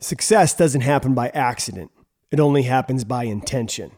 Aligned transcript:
Success 0.00 0.54
doesn't 0.54 0.82
happen 0.82 1.12
by 1.12 1.28
accident. 1.30 1.90
It 2.30 2.38
only 2.38 2.62
happens 2.62 3.02
by 3.02 3.24
intention. 3.24 3.90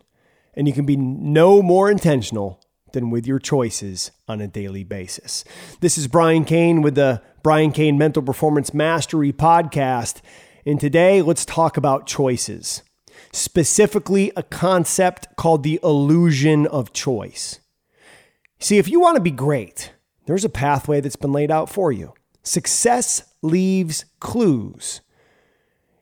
And 0.55 0.67
you 0.67 0.73
can 0.73 0.87
be 0.87 0.97
no 0.97 1.61
more 1.61 1.91
intentional 1.91 2.65
than 2.93 3.11
with 3.11 3.27
your 3.27 3.39
choices 3.39 4.11
on 4.27 4.41
a 4.41 4.49
daily 4.49 4.83
basis. 4.83 5.45
This 5.81 5.99
is 5.99 6.09
Brian 6.09 6.47
Cain 6.47 6.81
with 6.81 6.95
the 6.95 7.21
Brian 7.43 7.71
Cain 7.71 7.99
Mental 7.99 8.23
Performance 8.23 8.73
Mastery 8.73 9.31
Podcast. 9.31 10.23
And 10.65 10.81
today, 10.81 11.21
let's 11.21 11.45
talk 11.45 11.77
about 11.77 12.07
choices, 12.07 12.83
specifically 13.31 14.33
a 14.35 14.43
concept 14.43 15.29
called 15.37 15.63
the 15.63 15.79
illusion 15.83 16.67
of 16.67 16.95
choice. 16.95 17.61
See, 18.59 18.79
if 18.79 18.89
you 18.89 19.01
want 19.01 19.17
to 19.17 19.23
be 19.23 19.31
great, 19.31 19.93
there's 20.25 20.47
a 20.47 20.51
pathway 20.51 21.03
that's 21.03 21.17
been 21.17 21.33
laid 21.33 21.51
out 21.51 21.69
for 21.69 21.93
you. 21.93 22.15
Success 22.43 23.23
leaves 23.43 24.07
clues. 24.19 25.03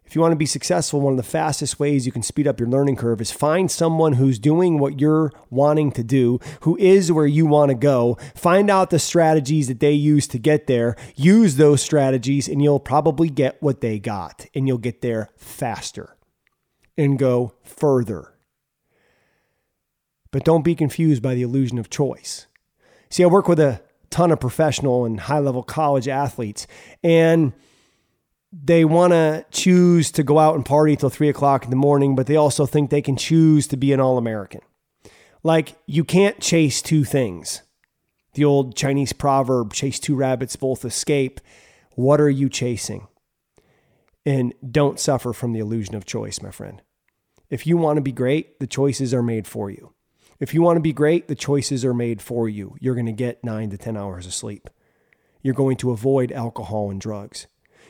If 0.09 0.15
you 0.15 0.23
want 0.23 0.33
to 0.33 0.37
be 0.37 0.47
successful, 0.47 1.03
one 1.03 1.13
of 1.13 1.19
the 1.19 1.23
fastest 1.23 1.79
ways 1.79 2.07
you 2.07 2.13
can 2.13 2.23
speed 2.23 2.49
up 2.49 2.59
your 2.59 2.69
learning 2.71 2.97
curve 2.97 3.21
is 3.21 3.31
find 3.31 3.71
someone 3.71 4.15
who's 4.15 4.39
doing 4.39 4.79
what 4.79 4.99
you're 4.99 5.31
wanting 5.51 5.93
to 5.93 6.03
do, 6.03 6.41
who 6.63 6.79
is 6.79 7.13
where 7.13 7.27
you 7.27 7.45
want 7.45 7.69
to 7.69 7.75
go. 7.75 8.17
Find 8.35 8.71
out 8.71 8.89
the 8.89 8.99
strategies 8.99 9.69
that 9.69 9.81
they 9.81 9.93
use 9.93 10.27
to 10.29 10.39
get 10.39 10.67
there. 10.67 10.97
Use 11.15 11.57
those 11.57 11.83
strategies, 11.83 12.49
and 12.49 12.63
you'll 12.63 12.81
probably 12.81 13.29
get 13.29 13.63
what 13.63 13.83
they 13.83 13.99
got, 13.99 14.47
and 14.55 14.67
you'll 14.67 14.79
get 14.79 15.03
there 15.03 15.29
faster 15.37 16.17
and 16.97 17.19
go 17.19 17.53
further. 17.63 18.33
But 20.31 20.43
don't 20.43 20.65
be 20.65 20.75
confused 20.75 21.23
by 21.23 21.35
the 21.35 21.43
illusion 21.43 21.79
of 21.79 21.91
choice. 21.91 22.47
See, 23.11 23.25
I 23.25 23.27
work 23.27 23.47
with 23.47 23.61
a 23.61 23.83
ton 24.09 24.33
of 24.33 24.41
professional 24.41 25.05
and 25.05 25.21
high 25.21 25.41
level 25.41 25.63
college 25.63 26.09
athletes, 26.09 26.67
and 27.05 27.53
they 28.53 28.85
want 28.85 29.13
to 29.13 29.45
choose 29.51 30.11
to 30.13 30.23
go 30.23 30.39
out 30.39 30.55
and 30.55 30.65
party 30.65 30.97
till 30.97 31.11
three 31.11 31.29
o'clock 31.29 31.65
in 31.65 31.71
the 31.71 31.77
morning, 31.77 32.17
but 32.17 32.27
they 32.27 32.37
also 32.37 32.67
think 32.67 32.91
they 32.91 33.03
can 33.03 33.17
choose 33.17 33.67
to 33.69 33.77
be 33.77 33.93
an 33.93 34.01
All 34.01 34.19
American. 34.19 34.61
Like, 35.43 35.77
you 35.87 36.05
can't 36.05 36.41
chase 36.41 36.83
two 36.83 37.05
things. 37.05 37.63
The 38.35 38.45
old 38.45 38.77
Chinese 38.77 39.13
proverb 39.13 39.73
chase 39.73 39.99
two 39.99 40.15
rabbits, 40.15 40.57
both 40.57 40.85
escape. 40.85 41.41
What 41.95 42.21
are 42.21 42.31
you 42.31 42.49
chasing? 42.49 43.09
And 44.25 44.55
don't 44.69 45.01
suffer 45.01 45.33
from 45.33 45.53
the 45.53 45.61
illusion 45.61 45.95
of 45.95 46.05
choice, 46.05 46.41
my 46.43 46.51
friend. 46.51 46.83
If 47.51 47.67
you 47.67 47.77
want 47.77 47.97
to 47.97 48.03
be 48.03 48.13
great, 48.13 48.61
the 48.61 48.67
choices 48.67 49.15
are 49.15 49.23
made 49.23 49.47
for 49.47 49.71
you. 49.71 49.95
If 50.39 50.55
you 50.55 50.63
want 50.63 50.77
to 50.77 50.83
be 50.83 50.93
great, 50.93 51.29
the 51.29 51.35
choices 51.35 51.85
are 51.85 51.95
made 51.95 52.23
for 52.23 52.49
you. 52.49 52.77
You're 52.81 52.95
going 52.95 53.07
to 53.07 53.13
get 53.13 53.43
nine 53.43 53.71
to 53.71 53.79
10 53.79 53.97
hours 53.97 54.27
of 54.27 54.35
sleep. 54.35 54.71
You're 55.43 55.55
going 55.55 55.77
to 55.79 55.91
avoid 55.91 56.31
alcohol 56.31 56.91
and 56.91 57.01
drugs. 57.01 57.47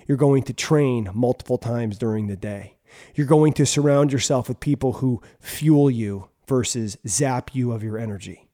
You're 0.09 0.17
going 0.17 0.43
to 0.45 0.55
train 0.55 1.11
multiple 1.13 1.59
times 1.59 1.99
during 1.99 2.27
the 2.27 2.37
day. 2.37 2.79
You're 3.15 3.27
going 3.27 3.53
to 3.53 3.67
surround 3.67 4.11
yourself 4.11 4.49
with 4.49 4.59
people 4.59 4.95
who 4.95 5.21
fuel 5.39 5.91
you 5.91 6.31
versus 6.49 6.97
zap 7.07 7.55
you 7.55 7.73
of 7.73 7.83
your 7.83 7.99
energy. 7.99 8.49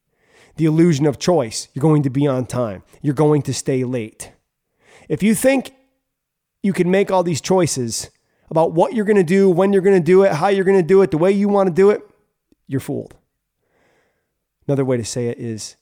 The 0.56 0.64
illusion 0.64 1.06
of 1.06 1.20
choice. 1.20 1.68
You're 1.72 1.82
going 1.82 2.02
to 2.02 2.10
be 2.10 2.26
on 2.26 2.46
time. 2.46 2.82
You're 3.02 3.14
going 3.14 3.42
to 3.42 3.54
stay 3.54 3.84
late. 3.84 4.32
If 5.08 5.22
you 5.22 5.34
think 5.34 5.74
you 6.62 6.72
can 6.72 6.90
make 6.90 7.12
all 7.12 7.22
these 7.22 7.40
choices 7.40 8.10
about 8.50 8.72
what 8.72 8.92
you're 8.92 9.04
going 9.04 9.16
to 9.16 9.22
do, 9.22 9.48
when 9.48 9.72
you're 9.72 9.82
going 9.82 9.98
to 9.98 10.04
do 10.04 10.24
it, 10.24 10.32
how 10.32 10.48
you're 10.48 10.64
going 10.64 10.80
to 10.80 10.86
do 10.86 11.02
it, 11.02 11.12
the 11.12 11.18
way 11.18 11.30
you 11.30 11.48
want 11.48 11.68
to 11.68 11.74
do 11.74 11.90
it, 11.90 12.02
you're 12.66 12.80
fooled. 12.80 13.14
Another 14.66 14.84
way 14.84 14.96
to 14.96 15.04
say 15.04 15.28
it 15.28 15.38
is 15.38 15.76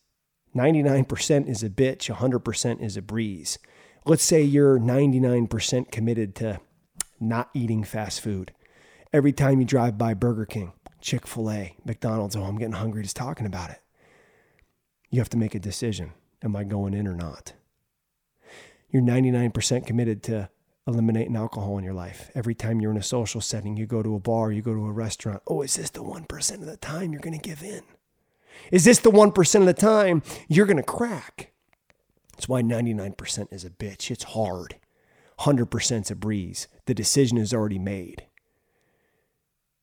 99% 0.54 1.48
is 1.48 1.62
a 1.62 1.70
bitch, 1.70 2.14
100% 2.14 2.82
is 2.82 2.96
a 2.98 3.02
breeze 3.02 3.58
let's 4.04 4.24
say 4.24 4.42
you're 4.42 4.78
99% 4.78 5.90
committed 5.90 6.34
to 6.36 6.60
not 7.20 7.50
eating 7.54 7.84
fast 7.84 8.20
food. 8.20 8.52
Every 9.12 9.32
time 9.32 9.60
you 9.60 9.66
drive 9.66 9.98
by 9.98 10.14
Burger 10.14 10.46
King, 10.46 10.72
Chick 11.00 11.26
fil 11.26 11.50
A, 11.50 11.76
McDonald's, 11.84 12.36
oh, 12.36 12.44
I'm 12.44 12.58
getting 12.58 12.74
hungry 12.74 13.02
just 13.02 13.16
talking 13.16 13.46
about 13.46 13.70
it. 13.70 13.80
You 15.10 15.20
have 15.20 15.30
to 15.30 15.36
make 15.36 15.54
a 15.54 15.60
decision. 15.60 16.12
Am 16.42 16.56
I 16.56 16.64
going 16.64 16.94
in 16.94 17.06
or 17.06 17.14
not? 17.14 17.52
You're 18.90 19.02
99% 19.02 19.86
committed 19.86 20.22
to 20.24 20.48
eliminating 20.86 21.36
alcohol 21.36 21.78
in 21.78 21.84
your 21.84 21.94
life. 21.94 22.30
Every 22.34 22.54
time 22.54 22.80
you're 22.80 22.90
in 22.90 22.96
a 22.96 23.02
social 23.02 23.40
setting, 23.40 23.76
you 23.76 23.86
go 23.86 24.02
to 24.02 24.14
a 24.14 24.20
bar, 24.20 24.50
you 24.50 24.62
go 24.62 24.74
to 24.74 24.86
a 24.86 24.92
restaurant. 24.92 25.42
Oh, 25.46 25.62
is 25.62 25.76
this 25.76 25.90
the 25.90 26.02
1% 26.02 26.54
of 26.54 26.66
the 26.66 26.76
time 26.76 27.12
you're 27.12 27.20
going 27.20 27.38
to 27.38 27.48
give 27.48 27.62
in? 27.62 27.82
Is 28.70 28.84
this 28.84 28.98
the 28.98 29.10
1% 29.10 29.60
of 29.60 29.66
the 29.66 29.74
time 29.74 30.22
you're 30.48 30.66
going 30.66 30.76
to 30.78 30.82
crack? 30.82 31.51
That's 32.42 32.48
why 32.48 32.62
99% 32.62 33.52
is 33.52 33.64
a 33.64 33.70
bitch. 33.70 34.10
It's 34.10 34.24
hard. 34.24 34.74
100% 35.38 36.00
is 36.00 36.10
a 36.10 36.16
breeze. 36.16 36.66
The 36.86 36.92
decision 36.92 37.38
is 37.38 37.54
already 37.54 37.78
made. 37.78 38.26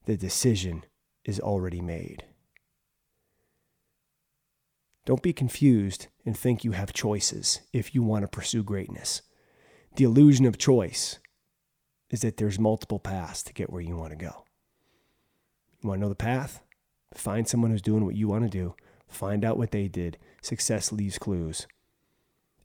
The 0.04 0.18
decision 0.18 0.84
is 1.24 1.40
already 1.40 1.80
made. 1.80 2.26
Don't 5.06 5.24
be 5.24 5.32
confused 5.32 6.08
and 6.26 6.38
think 6.38 6.66
you 6.66 6.74
have 6.74 6.92
choices 6.92 7.62
if 7.72 7.96
you 7.96 8.04
want 8.04 8.24
to 8.24 8.28
pursue 8.28 8.62
greatness. 8.62 9.22
The 9.96 10.04
illusion 10.04 10.46
of 10.46 10.58
choice 10.58 11.18
is 12.10 12.20
that 12.24 12.36
there's 12.36 12.60
multiple 12.60 13.00
paths 13.00 13.42
to 13.44 13.54
get 13.54 13.72
where 13.72 13.80
you 13.80 13.96
want 13.96 14.10
to 14.10 14.18
go. 14.18 14.44
You 15.82 15.88
want 15.88 16.00
to 16.00 16.02
know 16.02 16.10
the 16.10 16.16
path? 16.16 16.60
Find 17.14 17.48
someone 17.48 17.72
who's 17.72 17.82
doing 17.82 18.04
what 18.04 18.18
you 18.18 18.28
want 18.28 18.44
to 18.44 18.50
do. 18.50 18.76
Find 19.08 19.46
out 19.46 19.58
what 19.58 19.72
they 19.72 19.88
did. 19.88 20.18
Success 20.42 20.92
leaves 20.92 21.18
clues 21.18 21.66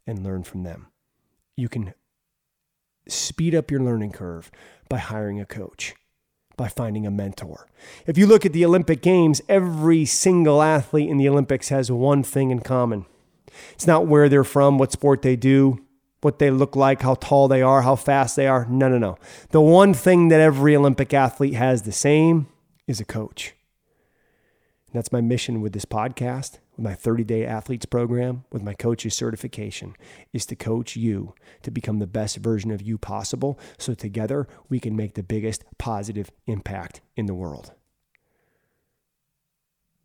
and 0.06 0.22
learn 0.24 0.42
from 0.42 0.62
them. 0.62 0.88
You 1.56 1.68
can 1.68 1.94
speed 3.08 3.54
up 3.54 3.70
your 3.70 3.80
learning 3.80 4.12
curve 4.12 4.50
by 4.88 4.98
hiring 4.98 5.40
a 5.40 5.46
coach, 5.46 5.94
by 6.56 6.68
finding 6.68 7.06
a 7.06 7.10
mentor. 7.10 7.68
If 8.06 8.18
you 8.18 8.26
look 8.26 8.44
at 8.44 8.52
the 8.52 8.64
Olympic 8.64 9.02
Games, 9.02 9.40
every 9.48 10.04
single 10.04 10.62
athlete 10.62 11.10
in 11.10 11.16
the 11.16 11.28
Olympics 11.28 11.68
has 11.68 11.90
one 11.90 12.22
thing 12.22 12.50
in 12.50 12.60
common 12.60 13.06
it's 13.74 13.86
not 13.86 14.06
where 14.06 14.28
they're 14.28 14.44
from, 14.44 14.78
what 14.78 14.92
sport 14.92 15.22
they 15.22 15.36
do, 15.36 15.78
what 16.20 16.38
they 16.38 16.50
look 16.50 16.74
like, 16.74 17.02
how 17.02 17.14
tall 17.14 17.48
they 17.48 17.62
are, 17.62 17.82
how 17.82 17.96
fast 17.96 18.36
they 18.36 18.46
are. 18.46 18.66
No, 18.68 18.88
no, 18.88 18.98
no. 18.98 19.16
The 19.50 19.60
one 19.60 19.94
thing 19.94 20.28
that 20.28 20.40
every 20.40 20.74
Olympic 20.74 21.12
athlete 21.14 21.54
has 21.54 21.82
the 21.82 21.92
same 21.92 22.48
is 22.86 23.00
a 23.00 23.04
coach. 23.04 23.54
And 24.86 24.94
that's 24.94 25.12
my 25.12 25.20
mission 25.20 25.60
with 25.60 25.72
this 25.72 25.84
podcast 25.84 26.58
with 26.76 26.84
my 26.84 26.94
30 26.94 27.24
day 27.24 27.44
athletes 27.44 27.86
program, 27.86 28.44
with 28.50 28.62
my 28.62 28.74
coach's 28.74 29.14
certification, 29.14 29.96
is 30.32 30.46
to 30.46 30.56
coach 30.56 30.96
you 30.96 31.34
to 31.62 31.70
become 31.70 31.98
the 31.98 32.06
best 32.06 32.36
version 32.38 32.70
of 32.70 32.82
you 32.82 32.98
possible 32.98 33.58
so 33.78 33.94
together 33.94 34.48
we 34.68 34.80
can 34.80 34.96
make 34.96 35.14
the 35.14 35.22
biggest 35.22 35.64
positive 35.78 36.30
impact 36.46 37.00
in 37.16 37.26
the 37.26 37.34
world. 37.34 37.72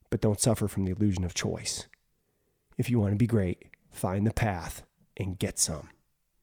But 0.09 0.21
don't 0.21 0.39
suffer 0.39 0.67
from 0.67 0.85
the 0.85 0.91
illusion 0.91 1.23
of 1.23 1.33
choice. 1.33 1.87
If 2.77 2.89
you 2.89 2.99
want 2.99 3.13
to 3.13 3.17
be 3.17 3.27
great, 3.27 3.65
find 3.91 4.25
the 4.25 4.33
path 4.33 4.83
and 5.17 5.37
get 5.37 5.59
some. 5.59 5.89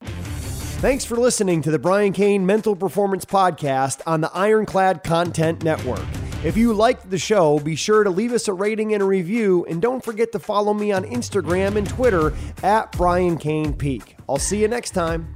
Thanks 0.02 1.06
for 1.06 1.16
listening 1.16 1.62
to 1.62 1.70
the 1.70 1.78
Brian 1.78 2.12
Cain 2.12 2.44
Mental 2.44 2.76
Performance 2.76 3.24
Podcast 3.24 4.02
on 4.06 4.20
the 4.20 4.30
Ironclad 4.34 5.02
Content 5.02 5.64
Network. 5.64 6.04
If 6.44 6.56
you 6.56 6.74
liked 6.74 7.10
the 7.10 7.18
show, 7.18 7.58
be 7.58 7.74
sure 7.74 8.04
to 8.04 8.10
leave 8.10 8.32
us 8.32 8.46
a 8.46 8.52
rating 8.52 8.92
and 8.94 9.02
a 9.02 9.06
review, 9.06 9.64
and 9.68 9.82
don't 9.82 10.04
forget 10.04 10.32
to 10.32 10.38
follow 10.38 10.74
me 10.74 10.92
on 10.92 11.04
Instagram 11.04 11.76
and 11.76 11.88
Twitter 11.88 12.34
at 12.62 12.92
Brian 12.92 13.36
Cain 13.36 13.72
Peak. 13.72 14.16
I'll 14.28 14.38
see 14.38 14.60
you 14.60 14.68
next 14.68 14.90
time. 14.90 15.35